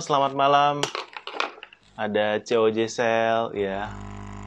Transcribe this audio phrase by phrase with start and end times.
[0.00, 0.80] Selamat malam.
[1.92, 3.92] Ada COJ Sel, ya.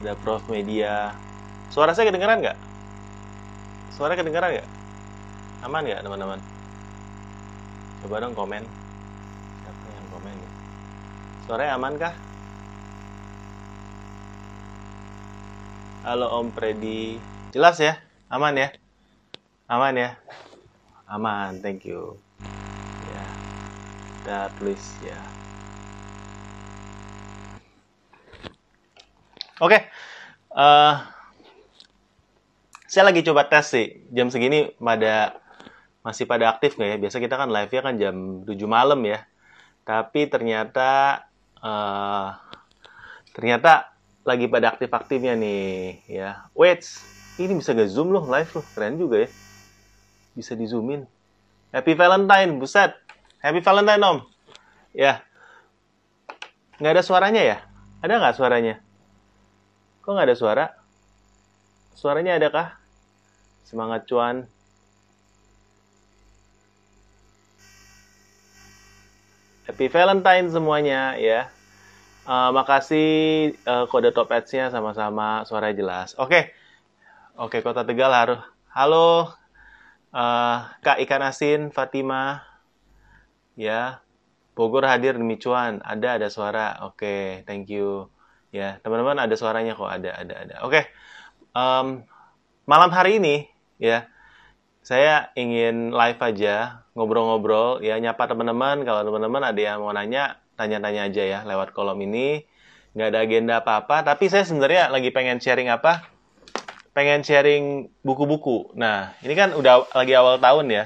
[0.02, 1.14] Ada Prof Media.
[1.70, 2.58] Suara saya kedengeran nggak?
[3.94, 4.68] Suara kedengeran nggak?
[5.62, 6.42] Aman nggak, teman-teman?
[8.02, 8.66] Coba dong komen.
[9.62, 10.34] Siapa yang komen?
[10.34, 10.50] ya?
[11.46, 12.14] Suaranya aman kah?
[16.02, 17.22] Halo Om Predi.
[17.54, 18.02] Jelas ya?
[18.26, 18.74] Aman ya?
[19.70, 20.18] Aman ya?
[21.06, 22.18] Aman, thank you.
[23.06, 23.24] Ya.
[24.18, 25.33] Kita tulis ya.
[29.62, 29.86] Oke.
[30.54, 30.94] eh,
[32.90, 34.02] saya lagi coba tes sih.
[34.10, 35.38] Jam segini pada
[36.02, 36.96] masih pada aktif nggak ya?
[36.98, 39.22] Biasa kita kan live-nya kan jam 7 malam ya.
[39.86, 41.22] Tapi ternyata
[41.62, 42.28] eh,
[43.34, 43.94] ternyata
[44.26, 46.50] lagi pada aktif-aktifnya nih ya.
[46.58, 46.82] Wait,
[47.38, 49.30] ini bisa nge zoom loh live loh, keren juga ya.
[50.34, 51.06] Bisa di zoomin.
[51.70, 52.94] Happy Valentine, buset.
[53.38, 54.18] Happy Valentine om.
[54.90, 55.22] Ya.
[56.82, 57.58] Nggak ada suaranya ya?
[58.02, 58.83] Ada nggak suaranya?
[60.04, 60.66] Kok nggak ada suara?
[61.96, 62.76] Suaranya adakah?
[63.64, 64.44] Semangat cuan.
[69.64, 71.48] Happy Valentine semuanya ya.
[72.28, 73.08] Eh, makasih
[73.56, 76.12] eh, kode top ads-nya sama-sama suara jelas.
[76.20, 76.52] Oke.
[77.40, 78.44] Oke, Kota Tegal harus.
[78.76, 79.32] Halo
[80.12, 82.44] eh, Kak Ikan Asin Fatima.
[83.56, 84.04] Ya.
[84.52, 85.80] Bogor hadir demi cuan.
[85.80, 86.84] Ada ada suara.
[86.84, 88.13] Oke, thank you.
[88.54, 89.90] Ya, teman-teman ada suaranya kok.
[89.90, 90.54] Ada ada ada.
[90.62, 90.86] Oke.
[91.54, 92.06] Em,
[92.64, 94.08] malam hari ini ya
[94.84, 101.08] saya ingin live aja ngobrol-ngobrol ya nyapa teman-teman kalau teman-teman ada yang mau nanya tanya-tanya
[101.08, 102.44] aja ya lewat kolom ini
[102.94, 106.06] nggak ada agenda apa-apa tapi saya sebenarnya lagi pengen sharing apa
[106.94, 110.84] pengen sharing buku-buku nah ini kan udah lagi awal tahun ya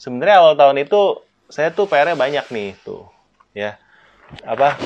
[0.00, 3.04] sebenarnya awal tahun itu saya tuh PR-nya banyak nih tuh
[3.52, 3.76] ya
[4.48, 4.80] apa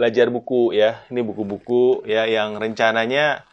[0.00, 1.04] belajar buku ya.
[1.12, 3.44] Ini buku-buku ya yang rencananya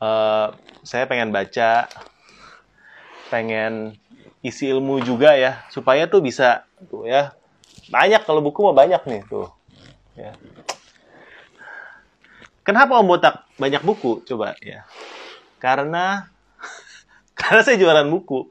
[0.00, 0.48] eh,
[0.80, 1.84] saya pengen baca
[3.28, 4.00] pengen
[4.40, 7.36] isi ilmu juga ya supaya tuh bisa tuh ya
[7.92, 8.24] banyak.
[8.24, 9.52] Kalau buku mah banyak nih tuh
[10.16, 10.32] ya.
[12.64, 14.24] Kenapa om botak banyak buku?
[14.24, 14.88] Coba ya.
[15.60, 16.32] Karena
[17.38, 18.48] karena saya jualan buku.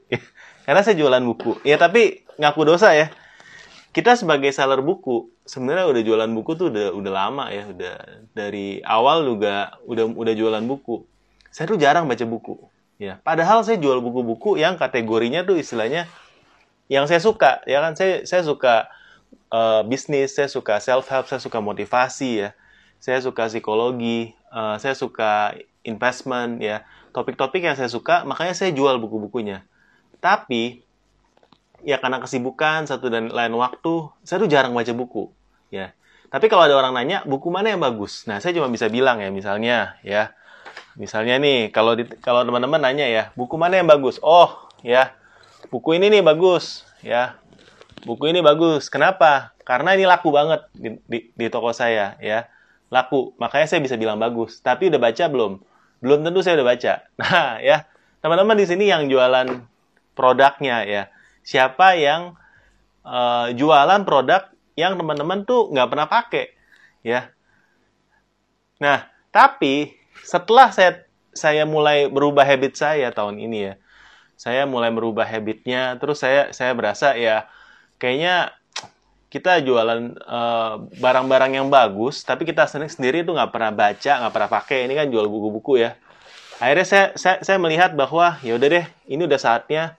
[0.62, 1.58] Karena saya jualan buku.
[1.66, 3.10] Ya tapi ngaku dosa ya.
[3.90, 7.94] Kita sebagai seller buku sebenarnya udah jualan buku tuh udah udah lama ya udah
[8.34, 11.06] dari awal juga udah udah jualan buku.
[11.54, 12.58] Saya tuh jarang baca buku
[12.98, 13.22] ya.
[13.22, 16.10] Padahal saya jual buku-buku yang kategorinya tuh istilahnya
[16.90, 17.94] yang saya suka ya kan.
[17.94, 18.90] Saya saya suka
[19.54, 22.50] eh, bisnis saya suka self help saya suka motivasi ya.
[22.98, 25.54] Saya suka psikologi eh, saya suka
[25.86, 26.82] investment ya.
[27.14, 29.64] Topik-topik yang saya suka makanya saya jual buku-bukunya.
[30.20, 30.85] Tapi
[31.86, 34.10] ya karena kesibukan satu dan lain waktu.
[34.26, 35.30] Saya tuh jarang baca buku
[35.70, 35.94] ya.
[36.26, 38.26] Tapi kalau ada orang nanya buku mana yang bagus?
[38.26, 40.34] Nah saya cuma bisa bilang ya misalnya ya.
[40.98, 44.18] Misalnya nih kalau di- kalau teman-teman nanya ya buku mana yang bagus?
[44.18, 45.14] Oh ya.
[45.70, 47.38] Buku ini nih bagus ya.
[48.02, 48.90] Buku ini bagus.
[48.90, 49.54] Kenapa?
[49.62, 52.50] Karena ini laku banget di, di, di toko saya ya.
[52.90, 53.38] Laku.
[53.38, 54.58] Makanya saya bisa bilang bagus.
[54.58, 55.62] Tapi udah baca belum?
[56.02, 56.92] Belum tentu saya udah baca.
[57.22, 57.86] Nah ya.
[58.18, 59.62] Teman-teman di sini yang jualan
[60.18, 61.02] produknya ya
[61.46, 62.34] siapa yang
[63.06, 66.50] eh, jualan produk yang teman-teman tuh nggak pernah pakai
[67.06, 67.30] ya.
[68.82, 69.94] Nah tapi
[70.26, 73.74] setelah saya saya mulai berubah habit saya tahun ini ya.
[74.36, 77.46] Saya mulai merubah habitnya terus saya saya berasa ya
[78.02, 78.52] kayaknya
[79.30, 84.34] kita jualan eh, barang-barang yang bagus tapi kita sendiri sendiri itu nggak pernah baca nggak
[84.34, 84.78] pernah pakai.
[84.90, 85.94] Ini kan jual buku-buku ya.
[86.58, 89.94] Akhirnya saya, saya saya melihat bahwa ya udah deh ini udah saatnya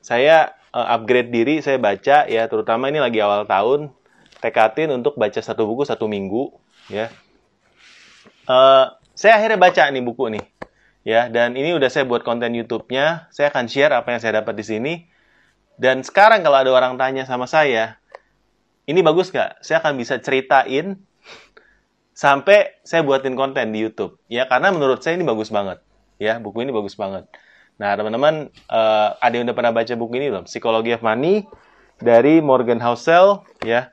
[0.00, 3.90] saya eh, upgrade diri saya baca ya terutama ini lagi awal tahun
[4.40, 6.50] tekatin untuk baca satu buku satu minggu
[6.88, 7.12] ya.
[8.48, 10.44] Eh, saya akhirnya baca nih buku nih
[11.00, 13.30] ya dan ini udah saya buat konten YouTube-nya.
[13.34, 14.94] Saya akan share apa yang saya dapat di sini.
[15.80, 17.96] Dan sekarang kalau ada orang tanya sama saya
[18.84, 19.64] ini bagus nggak?
[19.64, 21.00] Saya akan bisa ceritain
[22.12, 24.20] sampai saya buatin konten di YouTube.
[24.28, 25.80] Ya karena menurut saya ini bagus banget
[26.20, 27.24] ya buku ini bagus banget
[27.80, 30.44] nah teman-teman eh, ada yang udah pernah baca buku ini belum?
[30.44, 31.48] Psychology of Money
[31.96, 33.88] dari Morgan Housel ya.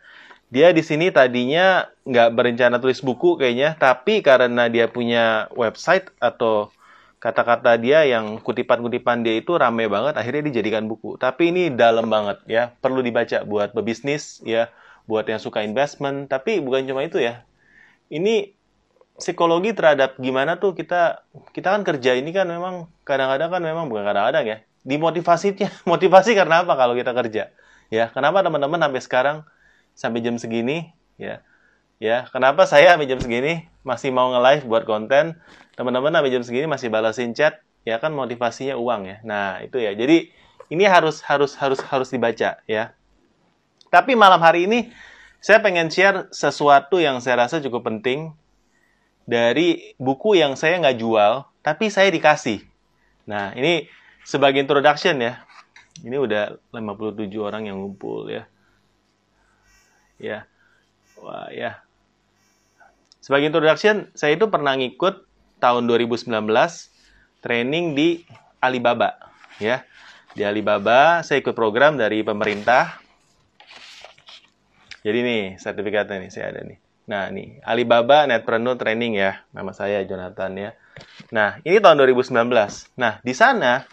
[0.47, 6.71] Dia di sini tadinya nggak berencana tulis buku kayaknya, tapi karena dia punya website atau
[7.19, 11.19] kata-kata dia yang kutipan-kutipan dia itu rame banget, akhirnya dijadikan buku.
[11.19, 14.71] Tapi ini dalam banget ya, perlu dibaca buat pebisnis ya,
[15.03, 16.31] buat yang suka investment.
[16.31, 17.43] Tapi bukan cuma itu ya,
[18.07, 18.55] ini
[19.17, 24.05] psikologi terhadap gimana tuh kita kita kan kerja ini kan memang kadang-kadang kan memang bukan
[24.05, 24.57] kadang-kadang ya.
[24.87, 27.51] Dimotivasinya motivasi karena apa kalau kita kerja?
[27.89, 29.37] Ya kenapa teman-teman sampai sekarang
[29.97, 31.41] sampai jam segini ya?
[31.97, 35.33] Ya kenapa saya sampai jam segini masih mau nge-live buat konten
[35.73, 37.57] teman-teman sampai jam segini masih balasin chat
[37.89, 39.17] ya kan motivasinya uang ya?
[39.25, 39.97] Nah itu ya.
[39.97, 40.29] Jadi
[40.69, 42.93] ini harus harus harus harus dibaca ya.
[43.89, 44.93] Tapi malam hari ini
[45.41, 48.35] saya pengen share sesuatu yang saya rasa cukup penting
[49.27, 52.63] dari buku yang saya nggak jual tapi saya dikasih
[53.27, 53.91] nah ini
[54.23, 55.43] sebagai introduction ya
[56.01, 58.47] ini udah 57 orang yang ngumpul ya
[60.17, 60.47] ya
[61.19, 61.83] wah ya
[63.27, 65.27] sebagai introduction, saya itu pernah ngikut
[65.59, 66.31] tahun 2019
[67.43, 68.23] training di
[68.63, 69.19] Alibaba,
[69.59, 69.83] ya.
[70.31, 73.03] Di Alibaba saya ikut program dari pemerintah.
[75.03, 76.79] Jadi nih sertifikatnya nih saya ada nih.
[77.07, 79.39] Nah, nih Alibaba Netpreneur Training ya.
[79.55, 80.71] Nama saya Jonathan ya.
[81.31, 82.35] Nah, ini tahun 2019.
[82.99, 83.87] Nah, di sana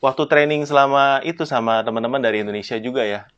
[0.00, 3.28] waktu training selama itu sama teman-teman dari Indonesia juga ya.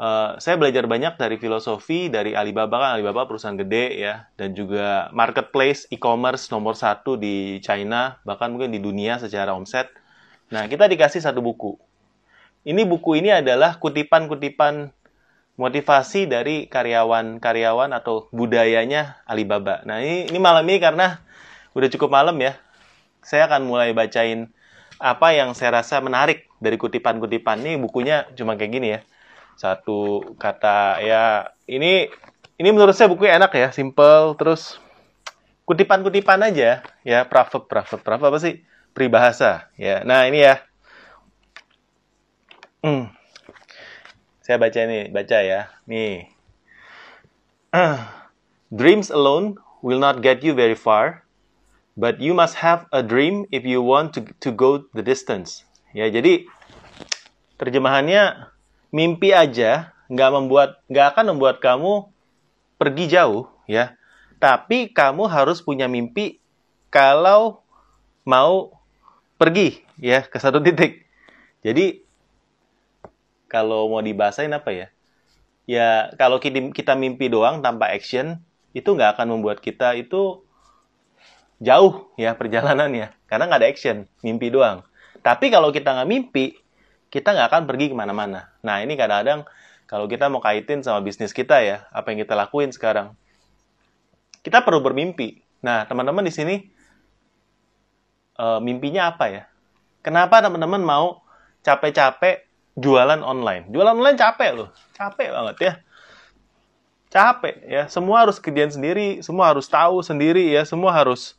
[0.00, 5.12] Uh, saya belajar banyak dari filosofi dari Alibaba kan Alibaba perusahaan gede ya dan juga
[5.12, 9.92] marketplace e-commerce nomor satu di China bahkan mungkin di dunia secara omset.
[10.48, 11.76] Nah kita dikasih satu buku.
[12.64, 14.88] Ini buku ini adalah kutipan-kutipan
[15.60, 19.84] motivasi dari karyawan-karyawan atau budayanya Alibaba.
[19.84, 21.20] Nah ini, ini malam ini karena
[21.76, 22.56] udah cukup malam ya,
[23.20, 24.48] saya akan mulai bacain
[24.96, 27.60] apa yang saya rasa menarik dari kutipan-kutipan.
[27.60, 29.00] Ini bukunya cuma kayak gini ya
[29.60, 32.08] satu kata ya ini
[32.56, 34.80] ini menurut saya bukunya enak ya simple terus
[35.68, 38.64] kutipan-kutipan aja ya proverb proverb proverb apa sih
[38.96, 40.64] peribahasa ya nah ini ya
[42.88, 43.19] hmm.
[44.50, 45.70] Saya baca ini baca ya.
[45.86, 46.26] Nih.
[48.82, 51.22] Dreams alone will not get you very far
[51.94, 55.62] but you must have a dream if you want to to go the distance.
[55.94, 56.50] Ya jadi
[57.62, 58.50] terjemahannya
[58.90, 62.10] mimpi aja nggak membuat nggak akan membuat kamu
[62.74, 63.94] pergi jauh ya.
[64.42, 66.42] Tapi kamu harus punya mimpi
[66.90, 67.62] kalau
[68.26, 68.74] mau
[69.38, 71.06] pergi ya ke satu titik.
[71.62, 72.09] Jadi
[73.50, 74.86] kalau mau dibahasain apa ya
[75.66, 78.38] ya kalau kita mimpi doang tanpa action
[78.72, 80.46] itu nggak akan membuat kita itu
[81.58, 84.86] jauh ya perjalanannya karena nggak ada action mimpi doang
[85.20, 86.56] tapi kalau kita nggak mimpi
[87.10, 88.54] kita nggak akan pergi ke mana-mana.
[88.62, 89.44] Nah, ini kadang-kadang
[89.90, 93.18] kalau kita mau kaitin sama bisnis kita ya, apa yang kita lakuin sekarang.
[94.40, 95.42] Kita perlu bermimpi.
[95.60, 96.56] Nah, teman-teman di sini,
[98.38, 99.42] uh, mimpinya apa ya?
[100.00, 101.20] Kenapa teman-teman mau
[101.66, 102.48] capek-capek
[102.80, 103.68] jualan online?
[103.68, 105.72] Jualan online capek loh, capek banget ya.
[107.10, 111.36] Capek ya, semua harus kerjaan sendiri, semua harus tahu sendiri ya, semua harus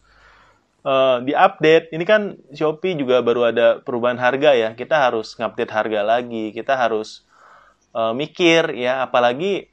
[0.86, 1.90] uh, diupdate.
[1.96, 4.70] Ini kan Shopee juga baru ada perubahan harga ya.
[4.76, 6.52] Kita harus ngupdate harga lagi.
[6.52, 7.26] Kita harus
[7.96, 9.72] uh, mikir ya, apalagi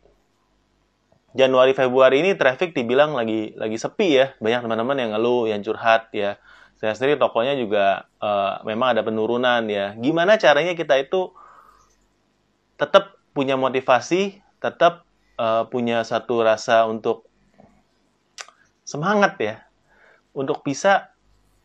[1.37, 4.27] Januari Februari ini traffic dibilang lagi lagi sepi ya.
[4.41, 6.41] Banyak teman-teman yang ngeluh, yang curhat ya.
[6.79, 9.99] Saya sendiri tokonya juga uh, memang ada penurunan ya.
[9.99, 11.35] Gimana caranya kita itu
[12.79, 15.05] tetap punya motivasi, tetap
[15.37, 17.27] uh, punya satu rasa untuk
[18.89, 19.69] semangat ya
[20.33, 21.13] untuk bisa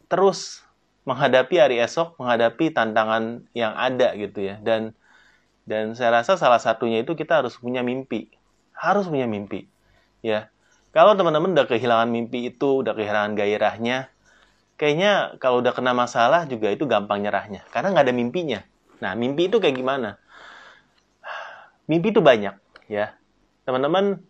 [0.10, 0.66] terus
[1.06, 4.58] menghadapi hari esok, menghadapi tantangan yang ada gitu ya.
[4.60, 4.98] Dan
[5.64, 8.34] dan saya rasa salah satunya itu kita harus punya mimpi.
[8.76, 9.70] Harus punya mimpi.
[10.26, 10.50] Ya.
[10.92, 14.14] Kalau teman-teman udah kehilangan mimpi itu, udah kehilangan gairahnya,
[14.78, 17.66] kayaknya kalau udah kena masalah juga itu gampang nyerahnya.
[17.74, 18.60] Karena nggak ada mimpinya.
[19.02, 20.22] Nah, mimpi itu kayak gimana?
[21.88, 22.56] Mimpi itu banyak,
[22.88, 23.16] ya.
[23.68, 24.24] Teman-teman,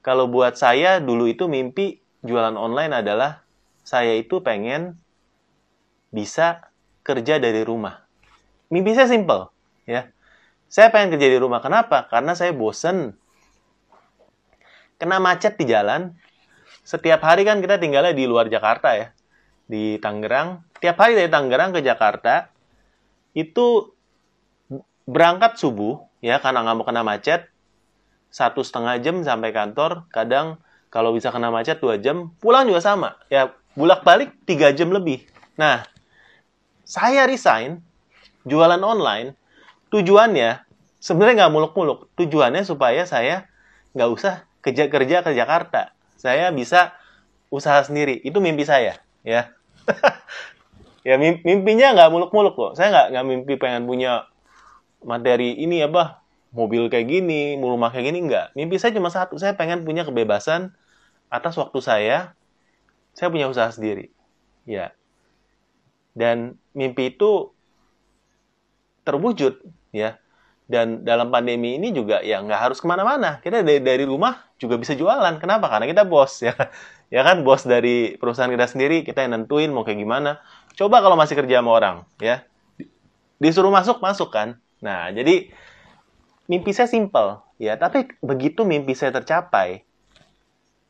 [0.00, 3.42] kalau buat saya dulu itu mimpi jualan online adalah
[3.82, 4.96] saya itu pengen
[6.14, 6.70] bisa
[7.02, 8.06] kerja dari rumah.
[8.70, 9.50] Mimpi saya simple,
[9.86, 10.10] ya.
[10.70, 11.58] Saya pengen kerja di rumah.
[11.58, 12.06] Kenapa?
[12.06, 13.18] Karena saya bosen.
[15.02, 16.14] Kena macet di jalan.
[16.86, 19.10] Setiap hari kan kita tinggalnya di luar Jakarta ya.
[19.66, 20.62] Di Tangerang.
[20.78, 22.46] Tiap hari dari Tangerang ke Jakarta,
[23.34, 23.90] itu
[25.06, 27.48] berangkat subuh, ya karena nggak mau kena macet,
[28.30, 30.06] satu setengah jam sampai kantor.
[30.08, 33.18] Kadang kalau bisa kena macet dua jam, pulang juga sama.
[33.28, 35.22] Ya bulak-balik 3 jam lebih.
[35.54, 35.86] Nah,
[36.82, 37.78] saya resign,
[38.42, 39.38] jualan online,
[39.94, 40.66] tujuannya
[40.98, 42.10] sebenarnya nggak muluk-muluk.
[42.18, 43.46] Tujuannya supaya saya
[43.94, 45.94] nggak usah kerja-kerja ke Jakarta.
[46.18, 46.94] Saya bisa
[47.48, 48.18] usaha sendiri.
[48.20, 49.54] Itu mimpi saya, ya.
[51.08, 52.72] ya mimpinya nggak muluk-muluk kok.
[52.76, 54.26] Saya nggak nggak mimpi pengen punya
[55.04, 58.46] materi ini apa mobil kayak gini, rumah kayak gini nggak.
[58.58, 59.38] Mimpi saya cuma satu.
[59.38, 60.74] Saya pengen punya kebebasan
[61.30, 62.34] atas waktu saya
[63.14, 64.10] saya punya usaha sendiri.
[64.66, 64.94] Ya.
[66.14, 67.54] Dan mimpi itu
[69.06, 69.58] terwujud
[69.90, 70.20] ya.
[70.70, 74.78] dan dalam pandemi ini juga ya nggak harus ke mana-mana kita dari, dari rumah juga
[74.78, 76.54] bisa jualan kenapa karena kita bos ya
[77.14, 80.38] ya kan bos dari perusahaan kita sendiri kita yang nentuin mau kayak gimana
[80.78, 82.46] coba kalau masih kerja sama orang ya
[83.42, 85.52] disuruh masuk masuk kan nah jadi
[86.48, 89.84] mimpi saya simple ya tapi begitu mimpi saya tercapai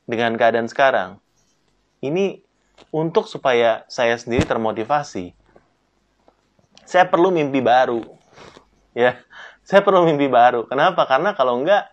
[0.07, 1.19] dengan keadaan sekarang
[2.01, 2.41] ini
[2.95, 5.35] untuk supaya saya sendiri termotivasi
[6.87, 8.03] saya perlu mimpi baru
[8.95, 9.19] ya
[9.71, 10.67] saya perlu mimpi baru.
[10.67, 11.07] Kenapa?
[11.07, 11.87] Karena kalau enggak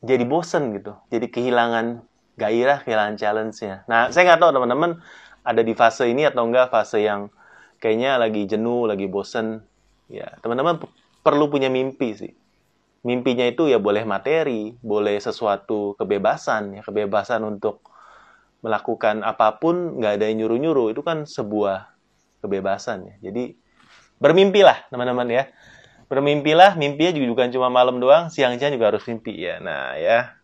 [0.00, 0.96] jadi bosen gitu.
[1.12, 2.00] Jadi kehilangan
[2.40, 3.84] gairah, kehilangan challenge-nya.
[3.84, 5.04] Nah, saya nggak tahu teman-teman
[5.44, 7.28] ada di fase ini atau enggak fase yang
[7.76, 9.68] kayaknya lagi jenuh, lagi bosen.
[10.10, 10.80] Ya, teman-teman
[11.24, 12.32] perlu punya mimpi sih.
[13.04, 17.84] Mimpinya itu ya boleh materi, boleh sesuatu kebebasan, ya kebebasan untuk
[18.64, 20.96] melakukan apa pun, nggak ada yang nyuruh-nyuruh.
[20.96, 21.92] Itu kan sebuah
[22.40, 23.14] kebebasan ya.
[23.30, 23.56] Jadi
[24.18, 25.44] bermimpilah teman-teman ya
[26.06, 30.36] bermimpilah mimpinya juga bukan cuma malam doang siang-siang juga harus mimpi ya nah ya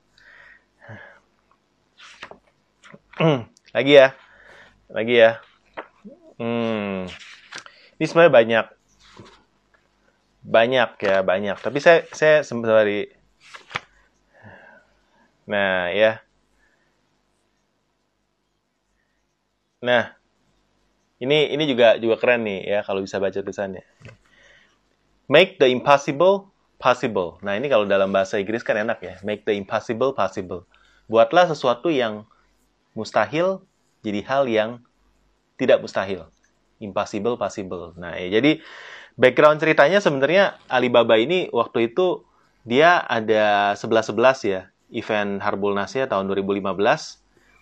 [3.76, 4.16] lagi ya
[4.90, 5.38] lagi ya
[6.40, 7.06] hmm.
[8.00, 8.66] ini sebenarnya banyak
[10.40, 13.12] banyak ya banyak tapi saya saya sembari
[15.44, 16.20] nah ya
[19.80, 20.12] nah
[21.20, 23.84] ini ini juga juga keren nih ya kalau bisa baca tulisannya
[25.30, 26.50] Make the impossible
[26.82, 27.38] possible.
[27.46, 29.14] Nah, ini kalau dalam bahasa Inggris kan enak ya.
[29.22, 30.66] Make the impossible possible.
[31.06, 32.26] Buatlah sesuatu yang
[32.98, 33.62] mustahil
[34.02, 34.82] jadi hal yang
[35.54, 36.26] tidak mustahil.
[36.82, 37.94] Impossible possible.
[37.94, 38.58] Nah, ya, jadi
[39.16, 42.26] background ceritanya sebenarnya Alibaba ini waktu itu
[42.62, 44.60] dia ada 11-11 ya,
[44.92, 46.76] event Harbolnas-nya tahun 2015.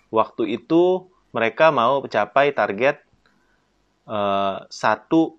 [0.09, 3.05] Waktu itu mereka mau mencapai target
[4.09, 5.37] uh, satu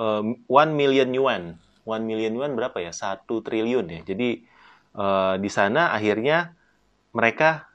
[0.00, 1.60] uh, one million yuan.
[1.86, 2.90] One million yuan berapa ya?
[2.90, 4.00] Satu triliun ya.
[4.02, 4.42] Jadi
[4.96, 6.56] uh, di sana akhirnya
[7.14, 7.70] mereka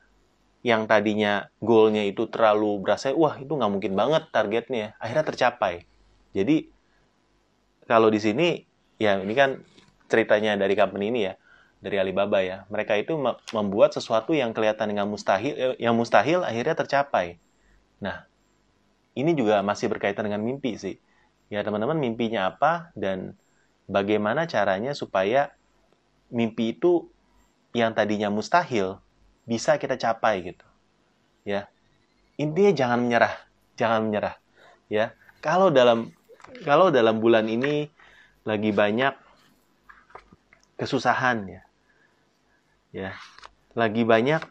[0.62, 5.90] yang tadinya goalnya itu terlalu berasa, wah itu nggak mungkin banget targetnya, akhirnya tercapai.
[6.32, 6.70] Jadi
[7.88, 8.64] kalau di sini
[9.02, 9.60] ya ini kan
[10.08, 11.34] ceritanya dari company ini ya,
[11.84, 12.68] dari Alibaba ya.
[12.68, 13.16] Mereka itu
[13.56, 17.40] membuat sesuatu yang kelihatan nggak mustahil, eh, yang mustahil akhirnya tercapai.
[18.00, 18.28] Nah,
[19.16, 20.96] ini juga masih berkaitan dengan mimpi sih
[21.52, 23.36] ya teman-teman mimpinya apa dan
[23.92, 25.52] bagaimana caranya supaya
[26.32, 27.12] mimpi itu
[27.76, 29.04] yang tadinya mustahil
[29.44, 30.64] bisa kita capai gitu.
[31.44, 31.68] Ya.
[32.40, 33.36] Intinya jangan menyerah,
[33.76, 34.40] jangan menyerah.
[34.88, 35.12] Ya.
[35.44, 36.16] Kalau dalam
[36.68, 37.88] kalau dalam bulan ini
[38.44, 39.14] lagi banyak
[40.76, 41.62] kesusahan ya.
[42.92, 43.12] Ya.
[43.78, 44.44] Lagi banyak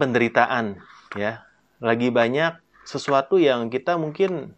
[0.00, 0.80] penderitaan
[1.14, 1.44] ya.
[1.82, 4.52] Lagi banyak sesuatu yang kita mungkin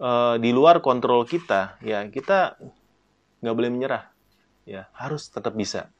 [0.00, 2.56] uh, di luar kontrol kita, ya kita
[3.42, 4.08] nggak boleh menyerah,
[4.64, 5.90] ya harus tetap bisa,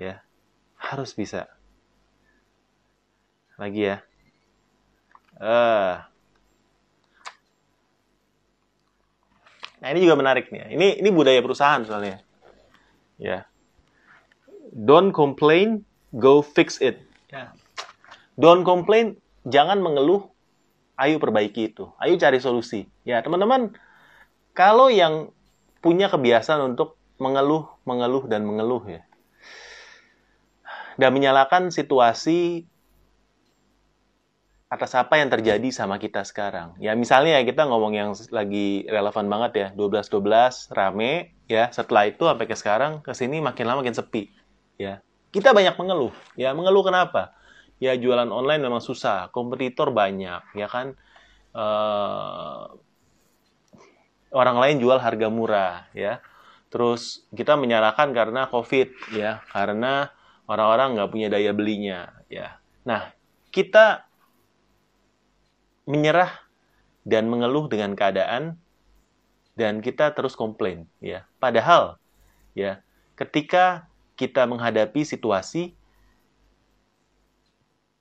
[0.00, 0.24] ya
[0.80, 1.46] harus bisa.
[3.60, 3.96] Lagi ya.
[5.40, 6.00] Uh,
[9.80, 10.76] nah ini juga menarik nih.
[10.76, 12.20] Ini ini budaya perusahaan soalnya,
[13.16, 13.48] ya.
[14.70, 15.82] Don't complain,
[16.14, 17.02] go fix it.
[17.32, 17.50] Ya.
[18.38, 19.18] Don't complain,
[19.48, 20.30] jangan mengeluh,
[20.94, 21.90] ayo perbaiki itu.
[21.98, 22.86] Ayo cari solusi.
[23.02, 23.74] Ya, teman-teman,
[24.54, 25.34] kalau yang
[25.82, 29.02] punya kebiasaan untuk mengeluh, mengeluh, dan mengeluh ya,
[31.00, 32.69] dan menyalahkan situasi
[34.70, 36.78] atas apa yang terjadi sama kita sekarang.
[36.78, 42.22] Ya misalnya ya kita ngomong yang lagi relevan banget ya, 12-12 rame ya, setelah itu
[42.22, 44.30] sampai ke sekarang ke sini makin lama makin sepi
[44.78, 45.02] ya.
[45.34, 46.14] Kita banyak mengeluh.
[46.34, 47.34] Ya, mengeluh kenapa?
[47.80, 50.94] ya jualan online memang susah, kompetitor banyak, ya kan.
[51.50, 52.70] Uh,
[54.30, 56.22] orang lain jual harga murah, ya.
[56.70, 60.12] Terus kita menyalahkan karena COVID, ya, karena
[60.46, 62.60] orang-orang nggak punya daya belinya, ya.
[62.86, 63.10] Nah,
[63.50, 64.06] kita
[65.90, 66.30] menyerah
[67.02, 68.54] dan mengeluh dengan keadaan
[69.58, 71.26] dan kita terus komplain, ya.
[71.42, 71.98] Padahal,
[72.54, 72.78] ya,
[73.18, 75.74] ketika kita menghadapi situasi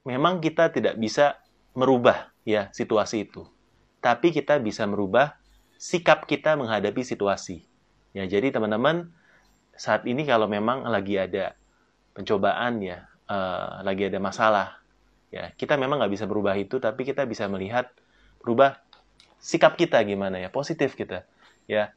[0.04, 1.40] memang kita tidak bisa
[1.78, 3.48] merubah ya situasi itu.
[4.00, 5.36] Tapi kita bisa merubah
[5.80, 7.64] sikap kita menghadapi situasi.
[8.16, 9.12] Ya, jadi teman-teman
[9.80, 11.56] saat ini kalau memang lagi ada
[12.18, 14.79] pencobaan ya, uh, lagi ada masalah,
[15.30, 17.90] ya kita memang nggak bisa berubah itu, tapi kita bisa melihat
[18.42, 18.82] berubah
[19.40, 21.26] sikap kita gimana ya, positif kita.
[21.70, 21.94] Ya,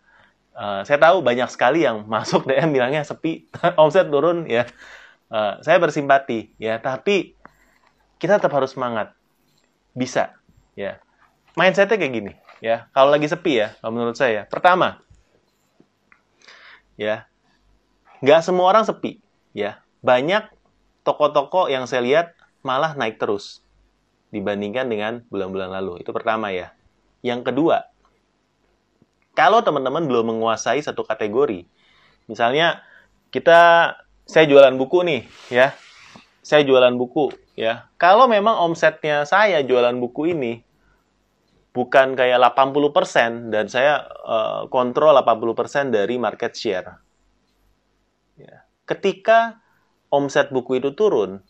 [0.54, 3.48] uh, saya tahu banyak sekali yang masuk DM bilangnya sepi,
[3.80, 4.68] omset turun ya.
[5.32, 7.32] Uh, saya bersimpati ya, tapi
[8.20, 9.16] kita tetap harus semangat.
[9.92, 10.36] Bisa,
[10.76, 11.00] ya.
[11.52, 12.32] mindsetnya kayak gini
[12.64, 12.88] ya.
[12.96, 14.48] Kalau lagi sepi ya, kalau menurut saya.
[14.48, 15.02] Pertama,
[16.96, 17.28] ya
[18.22, 19.18] nggak semua orang sepi
[19.52, 19.82] ya.
[20.00, 20.48] Banyak
[21.02, 22.26] toko-toko yang saya lihat
[22.62, 23.62] malah naik terus
[24.32, 26.00] dibandingkan dengan bulan-bulan lalu.
[26.00, 26.72] Itu pertama ya.
[27.20, 27.86] Yang kedua,
[29.36, 31.68] kalau teman-teman belum menguasai satu kategori,
[32.26, 32.80] misalnya
[33.30, 33.92] kita
[34.24, 35.76] saya jualan buku nih ya.
[36.42, 37.86] Saya jualan buku ya.
[38.00, 40.64] Kalau memang omsetnya saya jualan buku ini
[41.72, 47.00] bukan kayak 80% dan saya uh, kontrol 80% dari market share.
[48.36, 48.64] Ya.
[48.84, 49.62] Ketika
[50.12, 51.40] omset buku itu turun,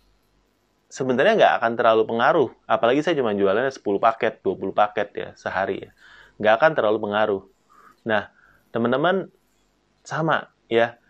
[0.92, 2.48] sebenarnya nggak akan terlalu pengaruh.
[2.68, 5.90] Apalagi saya cuma jualannya 10 paket, 20 paket ya sehari ya.
[6.36, 7.42] Nggak akan terlalu pengaruh.
[8.04, 8.28] Nah,
[8.68, 9.32] teman-teman
[10.04, 11.00] sama ya.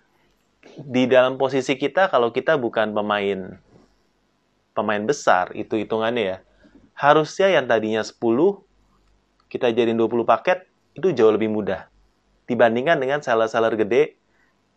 [0.63, 3.59] Di dalam posisi kita kalau kita bukan pemain
[4.79, 6.39] pemain besar, itu hitungannya ya.
[6.95, 8.23] Harusnya yang tadinya 10
[9.51, 11.91] kita jadiin 20 paket, itu jauh lebih mudah.
[12.47, 14.15] Dibandingkan dengan seller-seller gede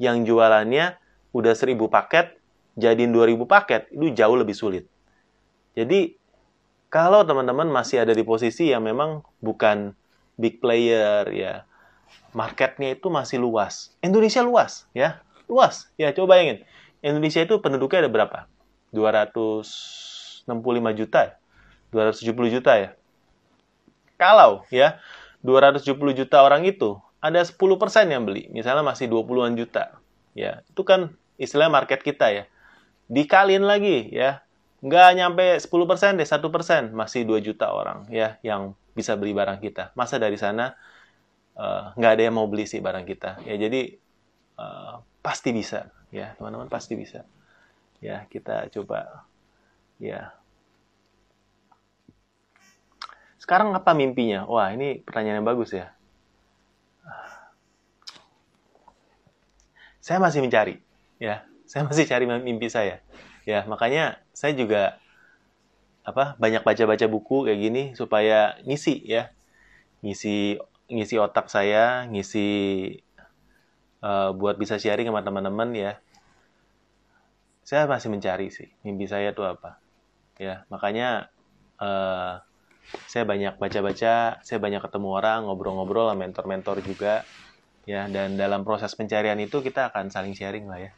[0.02, 0.98] yang jualannya
[1.32, 2.42] udah 1000 paket,
[2.74, 4.90] jadiin 2000 paket, itu jauh lebih sulit.
[5.76, 6.16] Jadi,
[6.88, 9.92] kalau teman-teman masih ada di posisi yang memang bukan
[10.40, 11.68] big player, ya,
[12.32, 13.92] marketnya itu masih luas.
[14.00, 15.20] Indonesia luas, ya,
[15.52, 15.92] luas.
[16.00, 16.64] Ya, coba bayangin.
[17.04, 18.40] Indonesia itu penduduknya ada berapa?
[18.96, 20.48] 265
[20.96, 21.36] juta,
[21.92, 22.52] 270 ya?
[22.56, 22.90] juta ya.
[24.16, 25.04] Kalau ya
[25.44, 27.60] 270 juta orang itu ada 10%
[28.08, 29.98] yang beli, misalnya masih 20-an juta.
[30.38, 32.44] Ya, itu kan istilah market kita ya.
[33.12, 34.45] Dikalin lagi ya.
[34.86, 39.90] Nggak nyampe 10% deh, 1%, masih 2 juta orang ya yang bisa beli barang kita.
[39.98, 40.78] Masa dari sana
[41.58, 43.42] uh, nggak ada yang mau beli sih barang kita.
[43.50, 43.98] Ya, jadi
[44.62, 47.26] uh, pasti bisa ya, teman-teman pasti bisa.
[47.98, 49.26] Ya, kita coba
[49.98, 50.36] ya
[53.46, 54.50] Sekarang apa mimpinya?
[54.50, 55.94] Wah, ini pertanyaan yang bagus ya.
[60.02, 60.82] Saya masih mencari,
[61.22, 61.46] ya.
[61.70, 63.06] Saya masih cari mimpi saya.
[63.46, 64.98] Ya, makanya saya juga
[66.06, 69.30] apa banyak baca-baca buku kayak gini supaya ngisi ya.
[70.02, 70.58] Ngisi
[70.90, 72.48] ngisi otak saya, ngisi
[74.02, 75.92] uh, buat bisa sharing sama teman-teman ya.
[77.66, 79.82] Saya masih mencari sih mimpi saya tuh apa.
[80.38, 81.30] Ya, makanya
[81.82, 82.38] uh,
[83.10, 87.26] saya banyak baca-baca, saya banyak ketemu orang, ngobrol-ngobrol mentor-mentor juga,
[87.90, 88.06] ya.
[88.10, 90.92] Dan dalam proses pencarian itu kita akan saling sharing lah ya.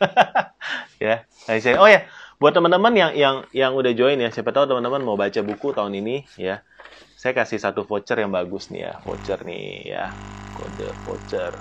[1.04, 1.80] ya, sharing.
[1.80, 2.06] Oh ya,
[2.40, 5.94] buat teman-teman yang yang yang udah join ya, siapa tahu teman-teman mau baca buku tahun
[6.00, 6.62] ini, ya.
[7.16, 10.06] Saya kasih satu voucher yang bagus nih ya, voucher nih ya,
[10.52, 11.52] kode voucher,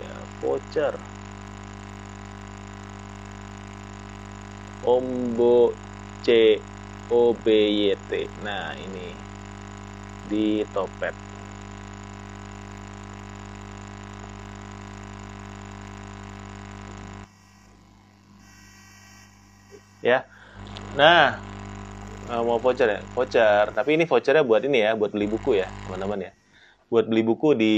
[0.00, 0.94] ya voucher.
[4.80, 5.76] Ombo
[6.24, 6.56] C
[7.10, 8.10] OBYT.
[8.40, 9.12] Nah, ini
[10.30, 11.29] di Topet.
[20.00, 20.28] Ya.
[20.96, 21.38] Nah,
[22.28, 23.00] eh, mau voucher ya?
[23.12, 23.72] Voucher.
[23.72, 26.32] Tapi ini vouchernya buat ini ya, buat beli buku ya, teman-teman ya.
[26.90, 27.74] Buat beli buku di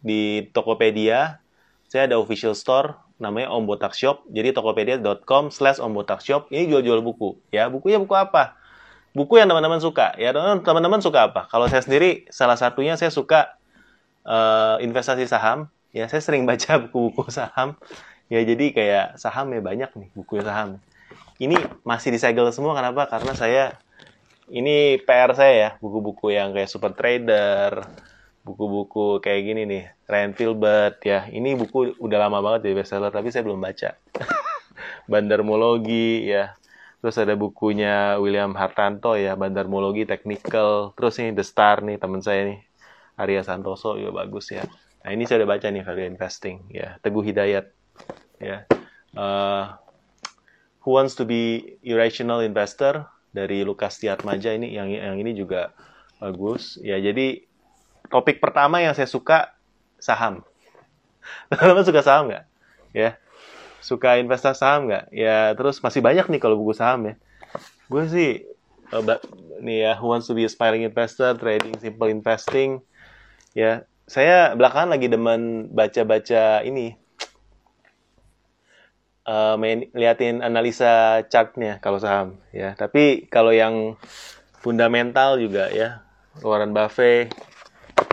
[0.00, 1.42] di Tokopedia.
[1.90, 4.26] Saya ada official store namanya Om Botak Shop.
[4.32, 6.50] Jadi tokopedia.com slash Om Botak Shop.
[6.50, 7.38] Ini jual-jual buku.
[7.54, 8.58] Ya, bukunya buku apa?
[9.14, 13.54] buku yang teman-teman suka ya teman-teman suka apa kalau saya sendiri salah satunya saya suka
[14.26, 17.78] uh, investasi saham ya saya sering baca buku-buku saham
[18.26, 20.82] ya jadi kayak saham ya banyak nih buku saham
[21.42, 23.64] ini masih disegel semua kenapa karena saya
[24.50, 27.88] ini PR saya ya buku-buku yang kayak super trader
[28.44, 33.32] buku-buku kayak gini nih Ryan Filbert ya ini buku udah lama banget jadi bestseller tapi
[33.32, 33.96] saya belum baca
[35.10, 36.52] bandarmologi ya
[37.04, 40.96] Terus ada bukunya William Hartanto ya, Bandarmologi Technical.
[40.96, 42.64] Terus ini The Star nih, teman saya nih.
[43.20, 44.64] Arya Santoso juga bagus ya.
[45.04, 46.96] Nah ini saya udah baca nih Value Investing ya.
[47.04, 47.68] Teguh Hidayat
[48.40, 48.64] ya.
[49.12, 49.76] Uh,
[50.84, 55.72] Who Wants to Be Irrational Investor dari Lukas Tiatmaja ini yang yang ini juga
[56.20, 57.00] bagus ya.
[57.00, 57.42] Jadi
[58.12, 59.56] topik pertama yang saya suka
[59.96, 60.44] saham.
[61.48, 62.44] Teman-teman suka saham nggak?
[62.92, 63.16] Ya
[63.80, 65.04] suka investasi saham nggak?
[65.10, 67.14] Ya terus masih banyak nih kalau buku saham ya.
[67.88, 68.30] Gue sih
[68.92, 69.02] uh,
[69.60, 72.84] nih ya Who Wants to be Aspiring Investor, Trading Simple Investing.
[73.56, 76.96] Ya saya belakangan lagi demen baca-baca ini.
[79.24, 82.76] Uh, main, liatin analisa chartnya kalau saham ya.
[82.76, 83.96] Tapi kalau yang
[84.60, 86.04] fundamental juga ya
[86.44, 87.32] Warren Buffett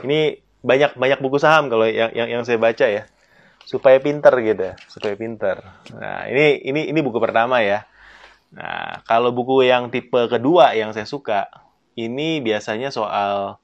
[0.08, 3.08] ini banyak banyak buku saham kalau yang yang, yang saya baca ya
[3.67, 5.63] supaya pinter gitu supaya pinter
[5.95, 7.88] nah ini ini ini buku pertama ya
[8.52, 11.47] nah kalau buku yang tipe kedua yang saya suka
[11.95, 13.60] ini biasanya soal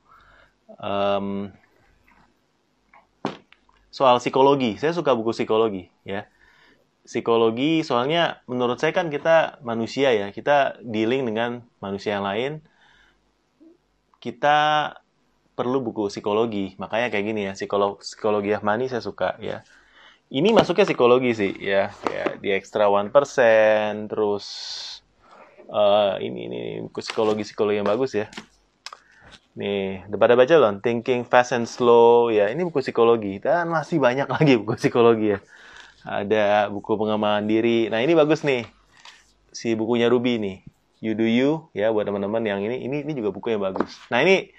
[0.79, 1.51] um,
[3.97, 4.75] soal psikologi.
[4.77, 6.27] Saya suka buku psikologi, ya.
[7.07, 12.59] Psikologi soalnya menurut saya kan kita manusia ya, kita dealing dengan manusia yang lain.
[14.19, 14.91] Kita
[15.55, 16.75] perlu buku psikologi.
[16.75, 19.63] Makanya kayak gini ya, psikolog psikologi money saya suka ya.
[20.27, 24.45] Ini masuknya psikologi sih ya, ya di extra one percent terus
[25.71, 28.27] uh, ini ini buku psikologi psikologi yang bagus ya.
[29.55, 32.51] Nih, pada baca loh, Thinking Fast and Slow ya.
[32.51, 35.39] Ini buku psikologi dan masih banyak lagi buku psikologi ya.
[36.07, 37.91] Ada buku pengembangan diri.
[37.91, 38.63] Nah, ini bagus nih.
[39.51, 40.57] Si bukunya Ruby nih.
[40.97, 44.01] You Do You ya buat teman-teman yang ini ini ini juga buku yang bagus.
[44.09, 44.49] Nah, ini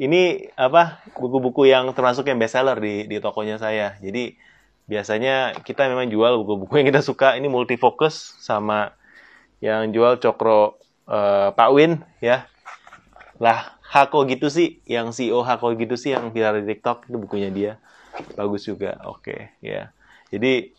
[0.00, 1.04] ini apa?
[1.14, 3.94] Buku-buku yang termasuk yang bestseller di di tokonya saya.
[4.02, 4.34] Jadi
[4.84, 8.92] biasanya kita memang jual buku-buku yang kita suka ini multifokus sama
[9.64, 10.76] yang jual cokro
[11.08, 12.44] uh, Pak Win ya
[13.40, 17.48] lah Hako gitu sih yang CEO Hako gitu sih yang viral di TikTok itu bukunya
[17.48, 17.72] dia
[18.36, 19.88] bagus juga oke okay, ya
[20.28, 20.74] jadi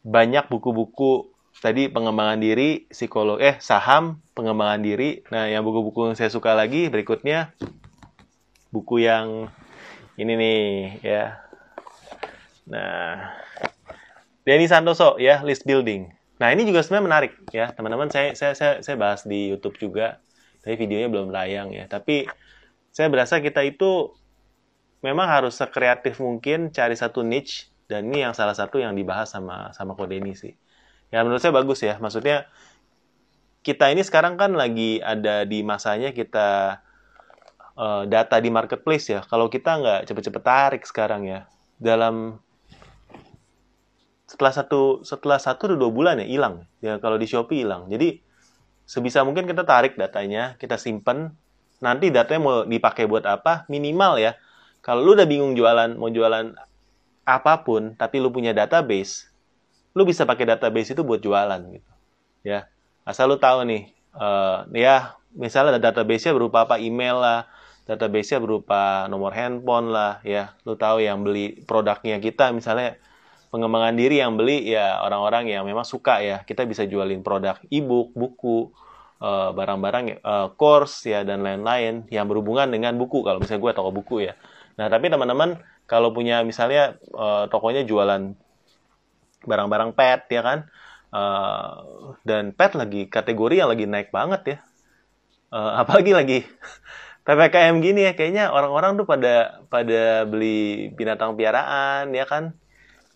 [0.00, 6.32] banyak buku-buku tadi pengembangan diri psikolog eh saham pengembangan diri nah yang buku-buku yang saya
[6.32, 7.52] suka lagi berikutnya
[8.72, 9.52] buku yang
[10.16, 10.60] ini nih
[11.04, 11.50] ya
[12.70, 13.34] Nah,
[14.46, 16.06] Denny Santoso ya list building.
[16.40, 18.08] Nah ini juga sebenarnya menarik ya teman-teman.
[18.08, 20.22] Saya, saya saya saya bahas di YouTube juga,
[20.62, 21.90] tapi videonya belum layang ya.
[21.90, 22.30] Tapi
[22.94, 24.14] saya berasa kita itu
[25.02, 29.74] memang harus sekreatif mungkin cari satu niche dan ini yang salah satu yang dibahas sama
[29.74, 30.54] sama Kodeni sih.
[31.10, 31.98] Ya menurut saya bagus ya.
[31.98, 32.46] Maksudnya
[33.66, 36.78] kita ini sekarang kan lagi ada di masanya kita
[37.74, 39.26] uh, data di marketplace ya.
[39.26, 41.50] Kalau kita nggak cepet-cepet tarik sekarang ya
[41.82, 42.38] dalam
[44.30, 48.22] setelah satu setelah satu atau dua bulan ya hilang ya kalau di Shopee hilang jadi
[48.86, 51.34] sebisa mungkin kita tarik datanya kita simpen
[51.82, 54.38] nanti datanya mau dipakai buat apa minimal ya
[54.86, 56.54] kalau lu udah bingung jualan mau jualan
[57.38, 59.30] apa pun tapi lu punya database
[59.94, 61.90] lu bisa pakai database itu buat jualan gitu
[62.42, 62.66] ya
[63.06, 67.46] asal lu tahu nih uh, ya misalnya database-nya berupa apa email lah
[67.86, 72.98] database-nya berupa nomor handphone lah ya lu tahu yang beli produknya kita misalnya
[73.50, 76.46] pengembangan diri yang beli ya orang-orang yang memang suka ya.
[76.46, 78.70] Kita bisa jualin produk e-book, buku,
[79.20, 83.90] eh, barang-barang uh, course ya dan lain-lain yang berhubungan dengan buku kalau misalnya gue toko
[83.92, 84.32] buku ya.
[84.80, 88.38] Nah tapi teman-teman kalau punya misalnya uh, tokonya jualan
[89.42, 90.58] barang-barang pet ya kan
[91.10, 91.82] uh,
[92.22, 94.58] dan pet lagi kategori yang lagi naik banget ya.
[95.50, 96.38] Uh, apalagi lagi
[97.26, 102.54] ppkm gini ya kayaknya orang-orang tuh pada pada beli binatang piaraan ya kan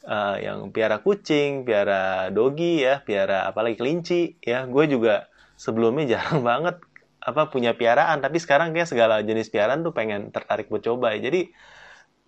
[0.08, 4.68] uh, yang piara kucing, piara dogi ya, piara apalagi kelinci ya.
[4.68, 6.76] Gue juga sebelumnya jarang banget
[7.24, 11.16] apa punya piaraan, tapi sekarang kayak segala jenis piaraan tuh pengen tertarik buat coba.
[11.16, 11.32] Ya.
[11.32, 11.56] Jadi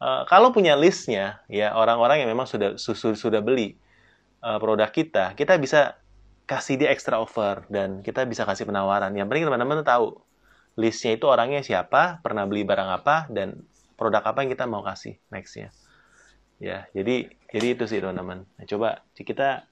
[0.01, 3.77] uh, kalau punya listnya ya orang-orang yang memang sudah sudah, sudah beli
[4.45, 5.97] uh, produk kita, kita bisa
[6.47, 9.11] kasih dia extra offer dan kita bisa kasih penawaran.
[9.19, 10.23] Yang penting teman-teman tahu
[10.79, 13.67] listnya itu orangnya siapa, pernah beli barang apa dan
[13.99, 15.73] produk apa yang kita mau kasih nextnya.
[16.57, 18.45] Ya jadi jadi itu sih teman-teman.
[18.47, 19.67] Nah, coba kita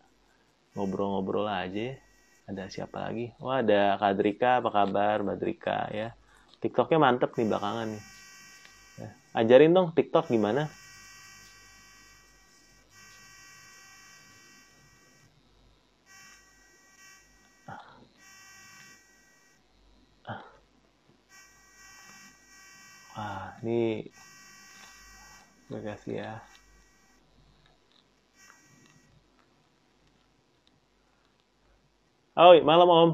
[0.75, 1.97] ngobrol-ngobrol aja.
[2.45, 3.33] Ada siapa lagi?
[3.41, 6.13] Wah ada Kadrika apa kabar Badrika ya.
[6.61, 8.14] TikToknya mantep nih belakangan nih.
[9.35, 10.71] Ajarin dong TikTok gimana
[23.15, 24.11] Wah, ini
[25.71, 26.33] terima kasih ya.
[32.35, 33.11] Oh, malam Om.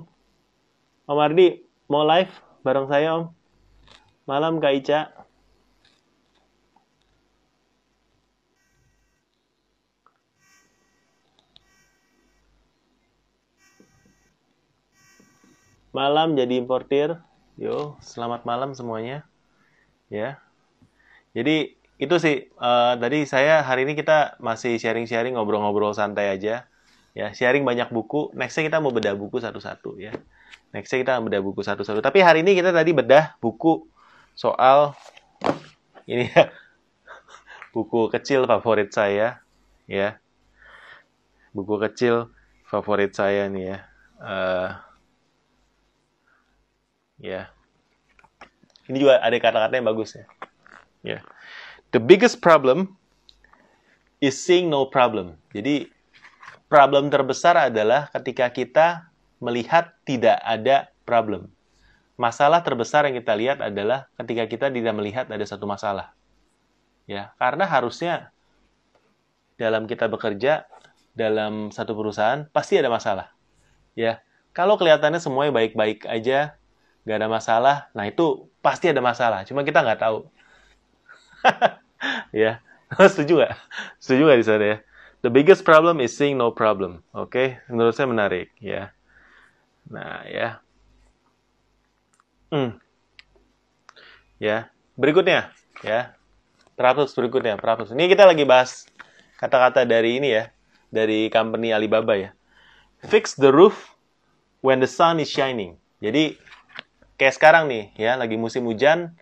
[1.05, 2.33] Om Ardi, mau live
[2.65, 3.25] bareng saya Om.
[4.25, 5.01] Malam Kak Ica.
[15.91, 17.19] Malam jadi importir.
[17.59, 19.27] Yo, selamat malam semuanya.
[20.07, 20.39] Ya.
[21.35, 26.71] Jadi itu sih uh, tadi saya hari ini kita masih sharing-sharing ngobrol-ngobrol santai aja.
[27.11, 28.31] Ya sharing banyak buku.
[28.39, 30.15] Nextnya kita mau bedah buku satu-satu ya.
[30.71, 31.99] Nextnya kita bedah buku satu-satu.
[31.99, 33.83] Tapi hari ini kita tadi bedah buku
[34.39, 34.95] soal
[36.07, 36.51] ini ya.
[37.71, 39.39] Buku kecil favorit saya
[39.87, 40.19] ya.
[41.55, 42.27] Buku kecil
[42.67, 43.79] favorit saya nih ya.
[44.19, 44.69] Uh,
[47.21, 47.53] ya
[48.91, 50.25] ini juga ada kata-kata yang bagus ya
[51.05, 51.19] ya
[51.95, 52.97] the biggest problem
[54.19, 55.87] is seeing no problem jadi
[56.71, 59.11] problem terbesar adalah ketika kita
[59.43, 61.51] melihat tidak ada problem.
[62.21, 66.13] masalah terbesar yang kita lihat adalah ketika kita tidak melihat ada satu masalah.
[67.09, 68.29] Ya, karena harusnya
[69.57, 70.69] dalam kita bekerja
[71.17, 73.33] dalam satu perusahaan pasti ada masalah.
[73.97, 74.21] Ya,
[74.53, 76.60] kalau kelihatannya semuanya baik-baik aja,
[77.05, 79.43] nggak ada masalah, nah itu pasti ada masalah.
[79.49, 80.29] Cuma kita nggak tahu.
[82.37, 82.61] ya,
[83.13, 83.55] setuju nggak?
[83.97, 84.77] Setuju nggak di sana ya?
[85.21, 87.05] The biggest problem is seeing no problem.
[87.13, 87.49] Oke, okay?
[87.69, 88.93] menurut saya menarik ya.
[89.89, 90.49] Nah ya.
[92.51, 92.81] Hmm.
[94.41, 95.53] Ya, berikutnya
[95.85, 96.17] ya.
[96.75, 97.93] Teratus berikutnya, teratus.
[97.93, 98.89] Ini kita lagi bahas
[99.37, 100.49] kata-kata dari ini ya,
[100.89, 102.33] dari company Alibaba ya.
[103.05, 103.93] Fix the roof
[104.65, 105.77] when the sun is shining.
[106.01, 106.41] Jadi
[107.21, 109.13] kayak sekarang nih ya, lagi musim hujan,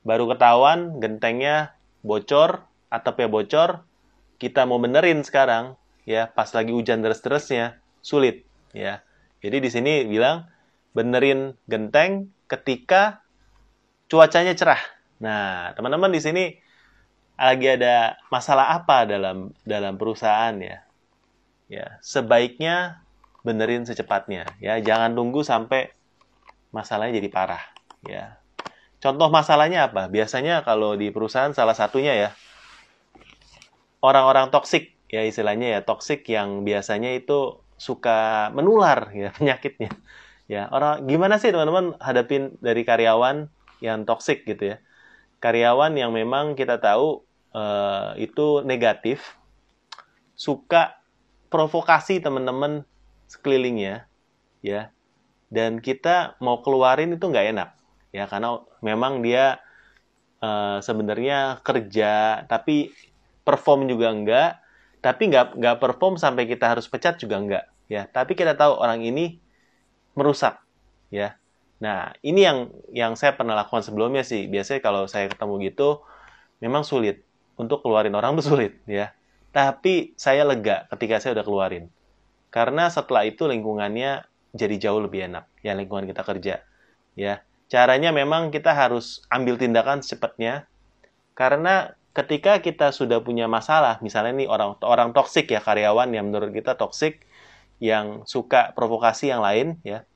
[0.00, 3.84] baru ketahuan gentengnya bocor, atapnya bocor,
[4.40, 5.76] kita mau benerin sekarang
[6.08, 9.04] ya, pas lagi hujan deras-derasnya sulit ya.
[9.44, 10.48] Jadi di sini bilang
[10.96, 13.20] benerin genteng ketika
[14.08, 14.80] cuacanya cerah.
[15.20, 16.44] Nah, teman-teman di sini
[17.36, 20.80] lagi ada masalah apa dalam dalam perusahaan ya?
[21.68, 23.04] Ya, sebaiknya
[23.44, 25.92] benerin secepatnya ya, jangan tunggu sampai
[26.74, 27.62] masalahnya jadi parah
[28.02, 28.42] ya.
[28.98, 30.10] Contoh masalahnya apa?
[30.10, 32.30] Biasanya kalau di perusahaan salah satunya ya
[34.02, 39.94] orang-orang toksik ya istilahnya ya toksik yang biasanya itu suka menular ya penyakitnya.
[40.44, 43.48] Ya, orang gimana sih teman-teman hadapin dari karyawan
[43.80, 44.84] yang toksik gitu ya?
[45.44, 47.20] karyawan yang memang kita tahu
[47.52, 49.36] uh, itu negatif,
[50.32, 50.96] suka
[51.52, 52.88] provokasi teman-teman
[53.28, 54.08] sekelilingnya,
[54.64, 54.88] ya,
[55.54, 57.70] dan kita mau keluarin itu nggak enak,
[58.10, 59.62] ya, karena memang dia
[60.42, 62.90] uh, sebenarnya kerja, tapi
[63.46, 64.50] perform juga enggak,
[64.98, 69.06] tapi nggak nggak perform sampai kita harus pecat juga enggak, ya, tapi kita tahu orang
[69.06, 69.38] ini
[70.18, 70.58] merusak,
[71.14, 71.38] ya,
[71.84, 72.58] Nah, ini yang
[72.96, 74.48] yang saya pernah lakukan sebelumnya sih.
[74.48, 76.00] Biasanya kalau saya ketemu gitu,
[76.64, 77.20] memang sulit
[77.60, 79.12] untuk keluarin orang tuh sulit, ya.
[79.52, 81.84] Tapi saya lega ketika saya udah keluarin.
[82.48, 86.62] Karena setelah itu lingkungannya jadi jauh lebih enak, ya lingkungan kita kerja,
[87.18, 87.42] ya.
[87.66, 90.70] Caranya memang kita harus ambil tindakan secepatnya,
[91.34, 96.54] karena ketika kita sudah punya masalah, misalnya nih orang orang toksik ya karyawan yang menurut
[96.54, 97.26] kita toksik,
[97.82, 100.06] yang suka provokasi yang lain, ya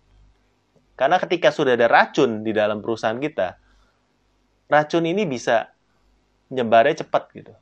[0.98, 3.54] karena ketika sudah ada racun di dalam perusahaan kita,
[4.66, 5.70] racun ini bisa
[6.50, 7.54] nyebarnya cepat gitu.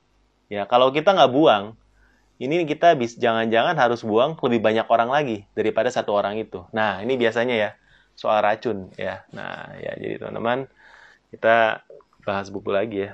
[0.48, 1.76] Ya, kalau kita nggak buang,
[2.36, 6.64] ini kita bisa jangan-jangan harus buang lebih banyak orang lagi daripada satu orang itu.
[6.76, 7.70] Nah, ini biasanya ya
[8.16, 9.24] soal racun ya.
[9.32, 10.68] Nah, ya jadi teman-teman
[11.32, 11.84] kita
[12.26, 13.12] bahas buku lagi ya.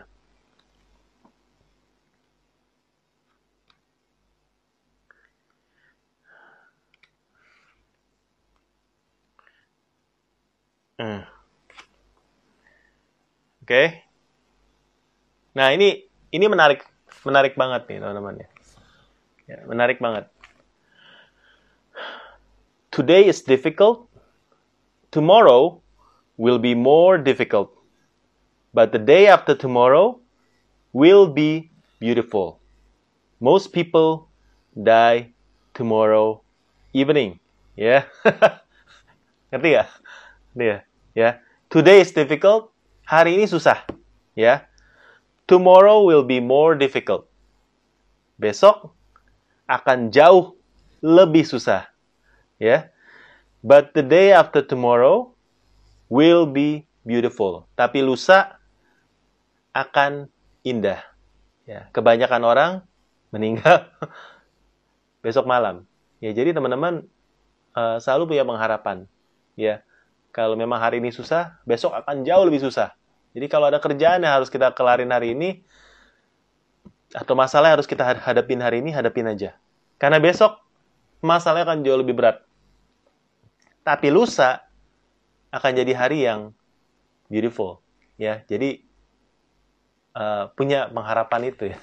[10.98, 11.22] Hmm.
[13.62, 13.66] Oke.
[13.66, 13.86] Okay.
[15.58, 16.80] Nah, ini ini menarik
[17.26, 18.51] menarik banget nih, teman-teman ya.
[19.48, 19.62] Ya.
[19.66, 20.28] Menarik banget.
[22.92, 24.08] Today is difficult.
[25.10, 25.80] Tomorrow
[26.36, 27.72] will be more difficult.
[28.74, 30.20] But the day after tomorrow
[30.92, 32.60] will be beautiful.
[33.40, 34.28] Most people
[34.76, 35.32] die
[35.74, 36.40] tomorrow
[36.92, 37.40] evening.
[37.76, 37.84] Ya.
[37.84, 38.02] Yeah.
[39.52, 39.88] Ngerti gak?
[40.56, 40.78] Ngerti ya?
[41.16, 41.30] ya.
[41.72, 42.72] Today is difficult,
[43.08, 43.80] hari ini susah,
[44.36, 44.64] ya.
[45.48, 47.28] Tomorrow will be more difficult.
[48.36, 48.92] Besok
[49.72, 50.52] akan jauh
[51.00, 51.88] lebih susah,
[52.60, 52.92] ya.
[53.64, 55.32] But the day after tomorrow
[56.12, 57.64] will be beautiful.
[57.72, 58.60] Tapi lusa
[59.72, 60.28] akan
[60.60, 61.00] indah.
[61.64, 62.72] Ya, kebanyakan orang
[63.32, 63.88] meninggal
[65.24, 65.88] besok malam.
[66.20, 67.06] Ya, jadi teman-teman
[67.72, 69.06] uh, selalu punya pengharapan.
[69.56, 69.80] Ya,
[70.34, 72.92] kalau memang hari ini susah, besok akan jauh lebih susah.
[73.32, 75.64] Jadi kalau ada kerjaan yang harus kita kelarin hari ini,
[77.12, 79.56] atau masalah yang harus kita hadapin hari ini, hadapin aja.
[80.02, 80.58] Karena besok
[81.22, 82.42] masalahnya akan jauh lebih berat.
[83.86, 84.66] Tapi lusa
[85.54, 86.50] akan jadi hari yang
[87.30, 87.78] beautiful,
[88.18, 88.42] ya.
[88.50, 88.82] Jadi
[90.18, 91.78] uh, punya pengharapan itu ya.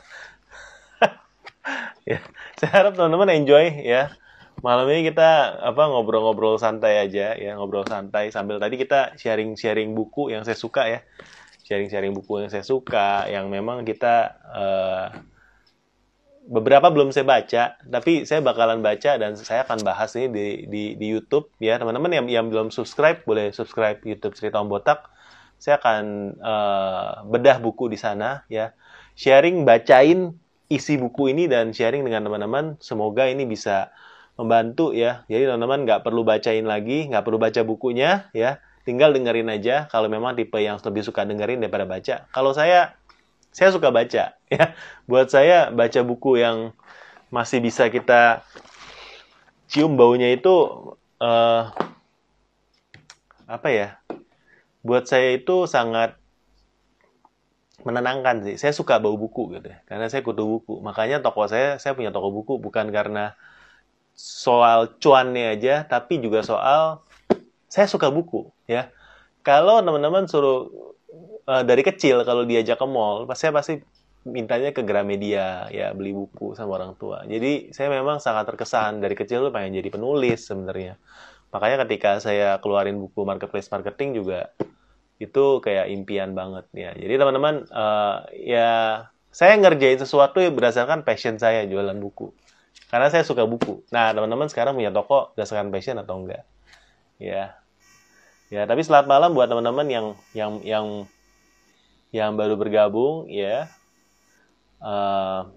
[2.11, 2.19] ya.
[2.59, 4.11] Saya harap teman-teman enjoy ya
[4.59, 10.35] malam ini kita apa ngobrol-ngobrol santai aja ya ngobrol santai sambil tadi kita sharing-sharing buku
[10.35, 10.99] yang saya suka ya
[11.63, 15.07] sharing-sharing buku yang saya suka yang memang kita uh,
[16.49, 20.83] beberapa belum saya baca tapi saya bakalan baca dan saya akan bahas ini di di,
[20.97, 25.13] di YouTube ya teman-teman yang yang belum subscribe boleh subscribe YouTube cerita Om Botak
[25.61, 26.03] saya akan
[26.41, 28.73] uh, bedah buku di sana ya
[29.13, 30.33] sharing bacain
[30.73, 33.93] isi buku ini dan sharing dengan teman-teman semoga ini bisa
[34.39, 35.27] membantu ya.
[35.27, 38.63] Jadi teman-teman nggak perlu bacain lagi, nggak perlu baca bukunya ya.
[38.87, 42.25] tinggal dengerin aja kalau memang tipe yang lebih suka dengerin daripada baca.
[42.33, 42.97] Kalau saya
[43.49, 44.65] saya suka baca ya.
[45.09, 46.73] Buat saya baca buku yang
[47.29, 48.41] masih bisa kita
[49.69, 50.53] cium baunya itu
[51.21, 51.69] uh,
[53.49, 53.87] apa ya?
[54.81, 56.15] Buat saya itu sangat
[57.83, 58.55] menenangkan sih.
[58.59, 59.79] Saya suka bau buku gitu ya.
[59.87, 60.79] Karena saya kutu buku.
[60.81, 63.37] Makanya toko saya saya punya toko buku bukan karena
[64.19, 66.99] soal cuannya aja, tapi juga soal
[67.69, 68.89] saya suka buku ya
[69.45, 70.67] kalau teman-teman suruh
[71.49, 73.73] uh, dari kecil kalau diajak ke mall pasti pasti
[74.27, 77.23] mintanya ke Gramedia ya beli buku sama orang tua.
[77.23, 78.99] Jadi saya memang sangat terkesan.
[78.99, 80.99] Dari kecil tuh pengen jadi penulis sebenarnya.
[81.49, 84.51] Makanya ketika saya keluarin buku marketplace marketing juga
[85.19, 86.91] itu kayak impian banget ya.
[86.95, 88.69] Jadi teman-teman uh, ya
[89.29, 92.31] saya ngerjain sesuatu yang berdasarkan passion saya jualan buku.
[92.91, 93.87] Karena saya suka buku.
[93.95, 96.43] Nah teman-teman sekarang punya toko berdasarkan passion atau enggak?
[97.19, 97.59] Ya
[98.49, 100.85] ya tapi selamat malam buat teman-teman yang yang yang
[102.09, 103.69] yang baru bergabung ya.
[104.81, 105.53] Uh,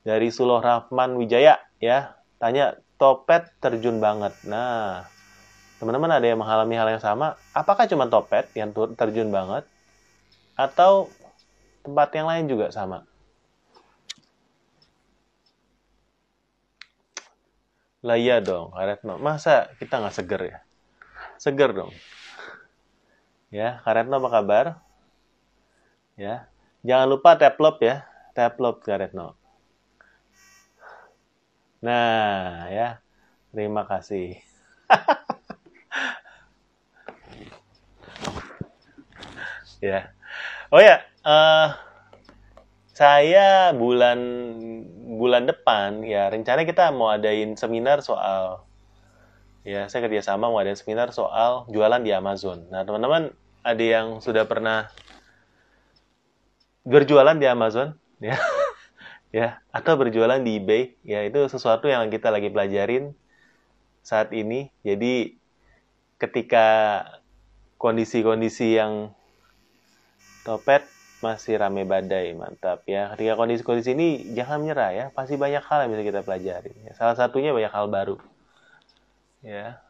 [0.00, 2.16] dari Suloh Rahman Wijaya ya.
[2.40, 4.32] Tanya topet terjun banget.
[4.48, 5.04] Nah
[5.76, 7.36] teman-teman ada yang mengalami hal yang sama?
[7.52, 9.68] Apakah cuma topet yang terjun banget?
[10.56, 11.12] Atau
[11.84, 13.04] tempat yang lain juga sama?
[18.00, 18.72] Lah iya dong.
[19.20, 20.58] Masa kita nggak seger ya?
[21.40, 21.88] Seger dong.
[23.48, 24.76] Ya, Karetno apa kabar?
[26.20, 26.52] Ya.
[26.84, 28.04] Jangan lupa tap love ya.
[28.36, 29.40] Tap love Karetno.
[31.80, 33.00] Nah, ya.
[33.56, 34.36] Terima kasih.
[39.80, 40.12] ya.
[40.68, 41.72] Oh ya, uh,
[42.92, 44.20] saya bulan
[45.16, 48.69] bulan depan ya rencana kita mau adain seminar soal
[49.66, 52.64] ya saya kerjasama mau adain seminar soal jualan di Amazon.
[52.72, 54.88] Nah teman-teman ada yang sudah pernah
[56.84, 57.92] berjualan di Amazon
[58.24, 58.40] ya
[59.30, 63.12] ya atau berjualan di eBay ya itu sesuatu yang kita lagi pelajarin
[64.00, 64.72] saat ini.
[64.82, 65.36] Jadi
[66.20, 66.66] ketika
[67.80, 69.12] kondisi-kondisi yang
[70.44, 70.84] topet
[71.20, 73.12] masih rame badai, mantap ya.
[73.12, 76.72] Ketika kondisi-kondisi ini jangan menyerah ya, pasti banyak hal yang bisa kita pelajari.
[76.88, 76.92] Ya.
[76.96, 78.16] Salah satunya banyak hal baru.
[79.40, 79.80] Ya.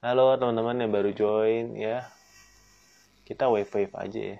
[0.00, 2.08] Halo teman-teman yang baru join ya.
[3.28, 4.38] Kita wave-wave aja ya.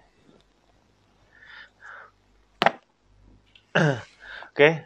[4.52, 4.80] Oke,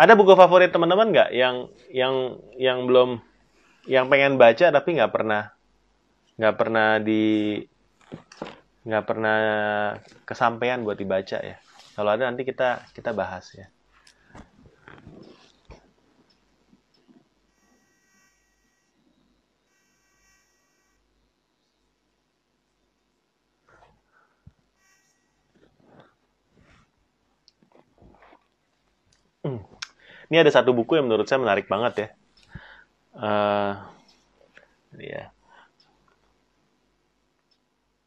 [0.00, 3.20] ada buku favorit teman-teman nggak yang yang yang belum
[3.84, 5.52] yang pengen baca tapi nggak pernah
[6.40, 7.60] nggak pernah di
[8.88, 9.38] nggak pernah
[10.24, 11.60] kesampaian buat dibaca ya.
[11.92, 13.68] Kalau ada nanti kita kita bahas ya.
[29.48, 29.64] Hmm.
[30.28, 32.08] Ini ada satu buku yang menurut saya menarik banget ya.
[33.18, 33.72] Uh,
[34.96, 35.32] ya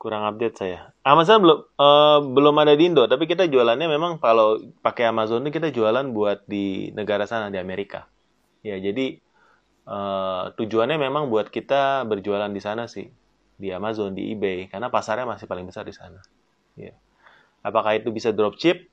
[0.01, 0.97] kurang update saya.
[1.05, 5.61] Amazon belum uh, belum ada di Indo, tapi kita jualannya memang kalau pakai Amazon itu
[5.61, 8.09] kita jualan buat di negara sana di Amerika.
[8.65, 9.21] Ya, jadi
[9.85, 13.13] uh, tujuannya memang buat kita berjualan di sana sih,
[13.61, 16.17] di Amazon, di eBay, karena pasarnya masih paling besar di sana.
[16.73, 16.97] Ya.
[17.61, 18.89] Apakah itu bisa dropship?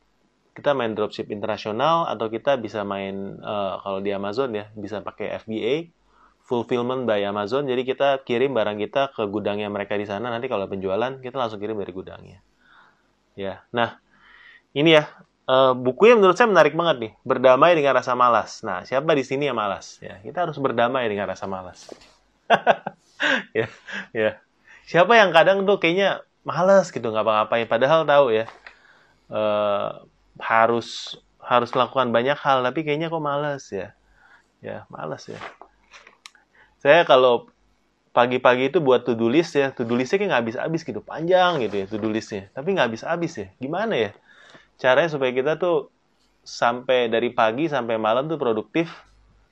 [0.59, 5.39] Kita main dropship internasional atau kita bisa main uh, kalau di Amazon ya bisa pakai
[5.39, 5.95] FBA
[6.43, 7.71] fulfillment by Amazon.
[7.71, 10.35] Jadi kita kirim barang kita ke gudangnya mereka di sana.
[10.35, 12.43] Nanti kalau penjualan kita langsung kirim dari gudangnya.
[13.39, 14.03] Ya, nah
[14.75, 15.07] ini ya
[15.47, 17.13] uh, buku yang menurut saya menarik banget nih.
[17.23, 18.67] Berdamai dengan rasa malas.
[18.67, 20.03] Nah, siapa di sini yang malas?
[20.03, 21.87] Ya, kita harus berdamai dengan rasa malas.
[23.59, 23.71] ya,
[24.11, 24.43] ya.
[24.91, 27.69] Siapa yang kadang tuh kayaknya malas gitu nggak apa-ngapain.
[27.71, 28.51] Padahal tahu ya
[29.29, 30.03] uh,
[30.41, 33.95] harus harus melakukan banyak hal tapi kayaknya kok malas ya.
[34.59, 35.39] Ya, malas ya
[36.79, 37.51] saya kalau
[38.15, 41.87] pagi-pagi itu buat to-do list ya, to-do listnya kayak nggak habis-habis gitu, panjang gitu ya
[41.91, 42.51] to-do listnya.
[42.55, 43.47] Tapi nggak habis-habis ya.
[43.59, 44.11] Gimana ya?
[44.79, 45.91] Caranya supaya kita tuh
[46.47, 48.91] sampai dari pagi sampai malam tuh produktif,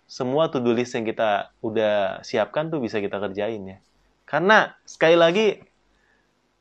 [0.06, 3.78] semua to-do list yang kita udah siapkan tuh bisa kita kerjain ya.
[4.26, 5.46] Karena sekali lagi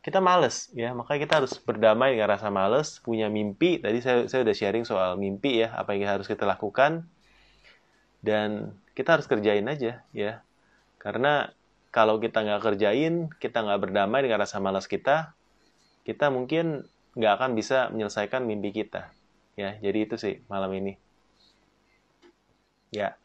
[0.06, 3.82] kita males ya, makanya kita harus berdamai dengan rasa males, punya mimpi.
[3.82, 7.10] Tadi saya saya udah sharing soal mimpi ya, apa yang harus kita lakukan
[8.22, 10.42] dan kita harus kerjain aja ya
[10.98, 11.54] karena
[11.94, 15.34] kalau kita nggak kerjain, kita nggak berdamai dengan rasa malas kita,
[16.06, 16.86] kita mungkin
[17.18, 19.10] nggak akan bisa menyelesaikan mimpi kita.
[19.56, 21.00] Ya, jadi itu sih malam ini.
[22.92, 23.16] Ya,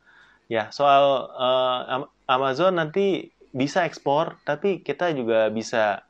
[0.51, 6.03] Ya, soal uh, Amazon nanti bisa ekspor, tapi kita juga bisa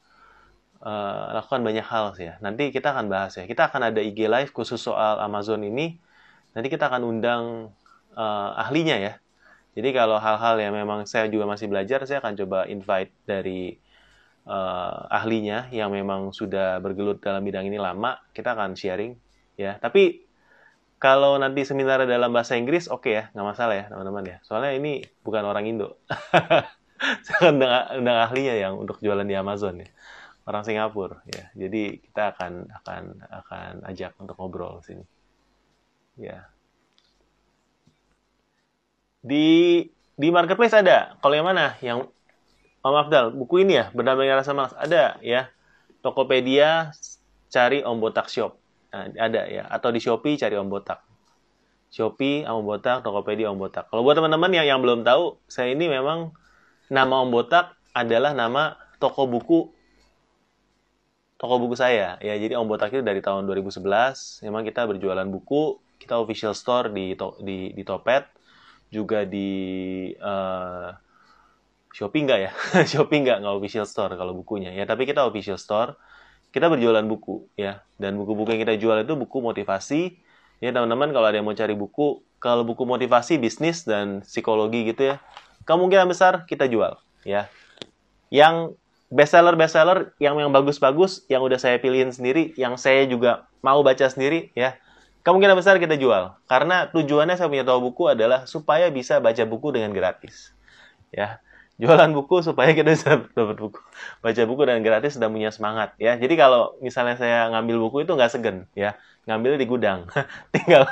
[0.85, 2.35] uh, lakukan banyak hal sih ya.
[2.41, 3.45] Nanti kita akan bahas ya.
[3.45, 6.01] Kita akan ada IG live khusus soal Amazon ini.
[6.57, 7.70] Nanti kita akan undang
[8.16, 9.12] uh, ahlinya ya.
[9.78, 13.78] Jadi kalau hal-hal yang memang saya juga masih belajar, saya akan coba invite dari
[14.51, 18.18] uh, ahlinya yang memang sudah bergelut dalam bidang ini lama.
[18.35, 19.14] Kita akan sharing
[19.55, 19.78] ya.
[19.78, 20.26] Tapi
[21.01, 24.37] kalau nanti seminar dalam bahasa Inggris, oke okay ya, nggak masalah ya teman-teman ya.
[24.43, 26.03] Soalnya ini bukan orang Indo.
[27.24, 27.72] saya akan undang,
[28.05, 29.89] undang ahlinya yang untuk jualan di Amazon ya
[30.51, 31.46] orang Singapura ya.
[31.55, 35.07] Jadi kita akan akan akan ajak untuk ngobrol sini.
[36.18, 36.51] Ya.
[39.22, 39.86] Di
[40.18, 41.14] di marketplace ada.
[41.22, 41.78] Kalau yang mana?
[41.78, 42.11] Yang
[42.80, 44.72] Om Afdal, buku ini ya, benar-benar rasa malas.
[44.74, 45.53] Ada ya.
[46.01, 46.96] Tokopedia
[47.53, 48.57] cari Om Botak Shop.
[48.90, 49.68] Nah, ada ya.
[49.68, 51.05] Atau di Shopee cari Om Botak.
[51.92, 53.92] Shopee, Om Botak, Tokopedia, Om Botak.
[53.92, 56.32] Kalau buat teman-teman yang yang belum tahu, saya ini memang
[56.88, 59.68] nama Om Botak adalah nama toko buku
[61.41, 62.20] toko buku saya.
[62.20, 63.80] Ya jadi Om Botak itu dari tahun 2011
[64.45, 68.28] memang kita berjualan buku kita official store di di di Topet
[68.93, 70.93] juga di uh,
[71.97, 72.53] Shopee enggak ya?
[72.93, 74.76] Shopee enggak nggak official store kalau bukunya.
[74.76, 75.97] Ya tapi kita official store
[76.53, 77.80] kita berjualan buku ya.
[77.97, 80.20] Dan buku-buku yang kita jual itu buku motivasi.
[80.61, 85.16] Ya teman-teman kalau ada yang mau cari buku kalau buku motivasi bisnis dan psikologi gitu
[85.16, 85.16] ya
[85.64, 87.49] kemungkinan besar kita jual ya.
[88.28, 88.76] Yang
[89.11, 94.07] bestseller bestseller yang yang bagus-bagus yang udah saya pilihin sendiri yang saya juga mau baca
[94.07, 94.79] sendiri ya.
[95.21, 99.75] Kemungkinan besar kita jual karena tujuannya saya punya toko buku adalah supaya bisa baca buku
[99.75, 100.55] dengan gratis
[101.13, 101.43] ya.
[101.81, 103.81] Jualan buku supaya kita bisa dapat buku
[104.23, 106.17] baca buku dengan gratis dan punya semangat ya.
[106.17, 108.97] Jadi kalau misalnya saya ngambil buku itu nggak segen ya.
[109.29, 110.07] Ngambil di gudang
[110.55, 110.89] tinggal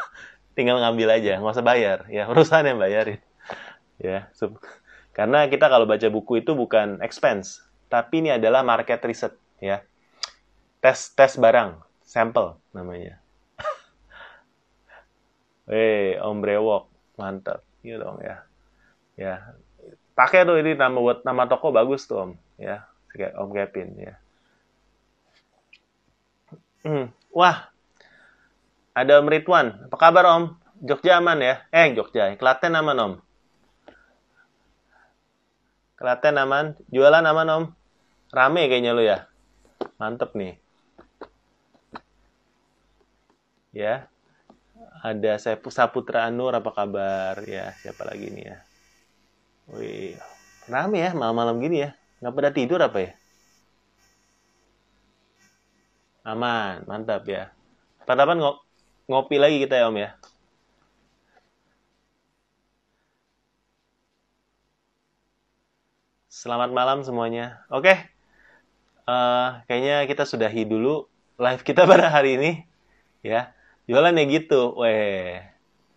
[0.59, 2.27] tinggal ngambil aja nggak usah bayar ya.
[2.27, 3.23] Perusahaan yang bayarin
[4.03, 4.27] ya.
[5.14, 9.82] Karena kita kalau baca buku itu bukan expense tapi ini adalah market research ya.
[10.78, 13.18] Tes tes barang, sampel namanya.
[15.68, 16.89] Eh, Om Brewok,
[17.20, 17.61] mantap.
[17.84, 18.41] Gitu dong ya.
[19.20, 19.53] Ya.
[20.16, 22.89] Pakai tuh ini nama buat nama toko bagus tuh Om, ya.
[23.36, 24.14] Om Kevin ya.
[26.89, 27.12] Hmm.
[27.36, 27.68] Wah.
[28.97, 29.93] Ada Om Ridwan.
[29.93, 30.57] Apa kabar Om?
[30.80, 31.61] Jogja aman ya?
[31.68, 32.32] Eh, Jogja.
[32.41, 33.12] Klaten aman Om.
[35.99, 36.78] Klaten aman.
[36.94, 37.64] Jualan aman Om.
[38.30, 39.26] Rame kayaknya lu ya.
[39.99, 40.55] Mantep nih.
[43.74, 44.07] Ya.
[45.03, 47.42] Ada saya Saputra Anur, apa kabar?
[47.46, 48.59] Ya, siapa lagi nih ya?
[49.68, 50.16] Wih,
[50.66, 51.90] rame ya malam-malam gini ya.
[52.22, 53.12] Nggak pada tidur apa ya?
[56.26, 57.51] Aman, mantap ya.
[58.07, 58.42] Pada ng
[59.07, 60.11] ngopi lagi kita ya Om ya.
[66.39, 67.66] Selamat malam semuanya.
[67.66, 67.91] Oke.
[69.11, 72.51] Uh, kayaknya kita sudahi dulu live kita pada hari ini.
[73.26, 73.51] Ya.
[73.91, 74.70] Jualan ya gitu.
[74.78, 75.43] Weh.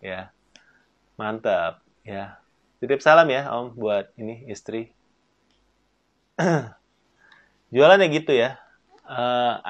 [0.02, 0.34] Ya.
[1.14, 1.86] Mantap.
[2.02, 2.42] Ya.
[2.82, 4.90] Titip salam ya om buat ini istri.
[7.74, 8.58] Jualan ya gitu ya.
[9.06, 9.62] Uh,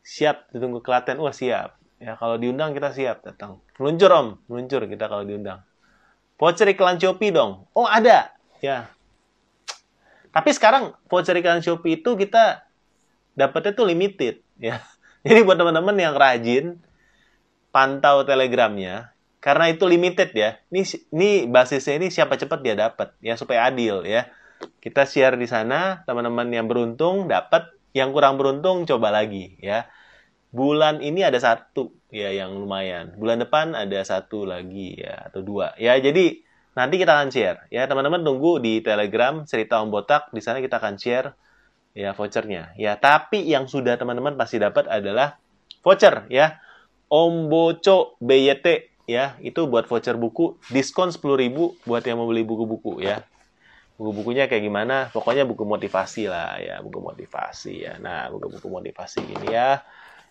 [0.00, 1.20] siap ditunggu Klaten.
[1.20, 1.76] Wah siap.
[2.00, 3.60] Ya kalau diundang kita siap datang.
[3.76, 4.28] Meluncur om.
[4.48, 5.60] Meluncur kita kalau diundang.
[6.40, 7.68] Voucher iklan Shopee dong.
[7.76, 8.32] Oh ada.
[8.64, 8.88] Ya
[10.30, 12.66] tapi sekarang voucher iklan Shopee itu kita
[13.34, 14.82] dapatnya tuh limited ya.
[15.20, 16.80] Jadi buat teman-teman yang rajin
[17.70, 20.60] pantau Telegramnya karena itu limited ya.
[20.68, 20.82] Ini
[21.16, 24.28] ini basisnya ini siapa cepat dia dapat ya supaya adil ya.
[24.60, 29.88] Kita share di sana, teman-teman yang beruntung dapat, yang kurang beruntung coba lagi ya.
[30.52, 33.16] Bulan ini ada satu ya yang lumayan.
[33.16, 35.72] Bulan depan ada satu lagi ya atau dua.
[35.80, 36.44] Ya jadi
[36.74, 37.66] nanti kita akan share.
[37.72, 40.30] Ya teman-teman tunggu di Telegram cerita Om Botak.
[40.30, 41.34] Di sana kita akan share
[41.96, 42.74] ya vouchernya.
[42.78, 45.38] Ya tapi yang sudah teman-teman pasti dapat adalah
[45.82, 46.58] voucher ya.
[47.10, 48.66] Om Boco BYT
[49.10, 49.34] ya.
[49.42, 50.58] Itu buat voucher buku.
[50.70, 53.26] Diskon 10.000 buat yang mau beli buku-buku ya.
[54.00, 54.96] Buku-bukunya kayak gimana?
[55.12, 56.78] Pokoknya buku motivasi lah ya.
[56.80, 57.94] Buku motivasi ya.
[57.98, 59.82] Nah buku-buku motivasi ini ya.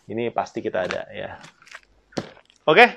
[0.10, 1.38] Ini pasti kita ada ya.
[2.66, 2.86] Oke.
[2.86, 2.90] Okay.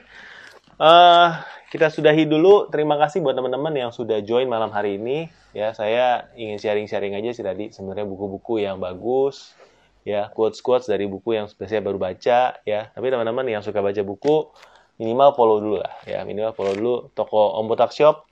[0.80, 2.68] uh, kita sudahi dulu.
[2.68, 5.32] Terima kasih buat teman-teman yang sudah join malam hari ini.
[5.56, 9.56] Ya, saya ingin sharing-sharing aja sih tadi sebenarnya buku-buku yang bagus,
[10.04, 12.92] ya quotes-quotes dari buku yang saya baru baca, ya.
[12.92, 14.52] Tapi teman-teman yang suka baca buku
[15.00, 18.28] minimal follow dulu lah, ya minimal follow dulu toko Om Botak Shop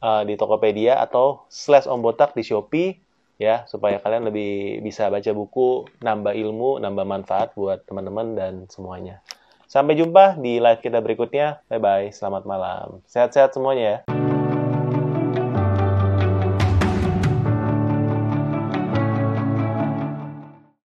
[0.00, 2.96] uh, di Tokopedia atau slash Om Botak di Shopee,
[3.36, 9.20] ya supaya kalian lebih bisa baca buku, nambah ilmu, nambah manfaat buat teman-teman dan semuanya.
[9.74, 11.58] Sampai jumpa di live kita berikutnya.
[11.66, 12.06] Bye bye.
[12.14, 13.02] Selamat malam.
[13.10, 14.13] Sehat-sehat semuanya ya.